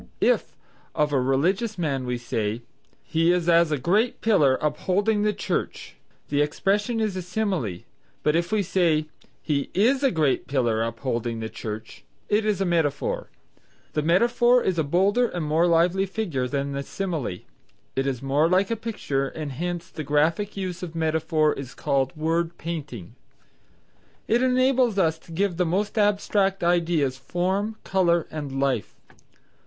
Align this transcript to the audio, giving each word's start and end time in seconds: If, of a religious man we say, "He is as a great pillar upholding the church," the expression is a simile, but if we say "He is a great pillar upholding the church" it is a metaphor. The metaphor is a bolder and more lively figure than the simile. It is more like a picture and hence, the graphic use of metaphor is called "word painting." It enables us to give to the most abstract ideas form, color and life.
If, 0.19 0.55
of 0.95 1.13
a 1.13 1.21
religious 1.21 1.77
man 1.77 2.07
we 2.07 2.17
say, 2.17 2.63
"He 3.03 3.31
is 3.31 3.47
as 3.47 3.71
a 3.71 3.77
great 3.77 4.19
pillar 4.19 4.55
upholding 4.59 5.21
the 5.21 5.31
church," 5.31 5.93
the 6.29 6.41
expression 6.41 6.99
is 6.99 7.15
a 7.15 7.21
simile, 7.21 7.81
but 8.23 8.35
if 8.35 8.51
we 8.51 8.63
say 8.63 9.05
"He 9.43 9.69
is 9.75 10.01
a 10.01 10.09
great 10.09 10.47
pillar 10.47 10.81
upholding 10.81 11.39
the 11.39 11.49
church" 11.49 12.03
it 12.29 12.45
is 12.47 12.59
a 12.59 12.65
metaphor. 12.65 13.29
The 13.93 14.01
metaphor 14.01 14.63
is 14.63 14.79
a 14.79 14.83
bolder 14.83 15.27
and 15.27 15.45
more 15.45 15.67
lively 15.67 16.07
figure 16.07 16.47
than 16.47 16.71
the 16.71 16.81
simile. 16.81 17.37
It 17.95 18.07
is 18.07 18.23
more 18.23 18.49
like 18.49 18.71
a 18.71 18.75
picture 18.75 19.27
and 19.27 19.51
hence, 19.51 19.87
the 19.87 20.03
graphic 20.03 20.57
use 20.57 20.81
of 20.81 20.95
metaphor 20.95 21.53
is 21.53 21.75
called 21.75 22.11
"word 22.17 22.57
painting." 22.57 23.13
It 24.27 24.41
enables 24.41 24.97
us 24.97 25.19
to 25.19 25.31
give 25.31 25.51
to 25.51 25.57
the 25.57 25.65
most 25.67 25.95
abstract 25.95 26.63
ideas 26.63 27.17
form, 27.19 27.75
color 27.83 28.25
and 28.31 28.59
life. 28.59 28.95